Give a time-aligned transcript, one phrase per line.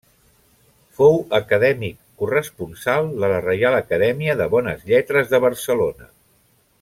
[0.99, 6.09] Fou acadèmic corresponsal de la Reial Acadèmia de Bones Lletres de Barcelona.